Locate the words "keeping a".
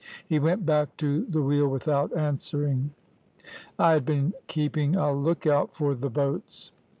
4.47-5.13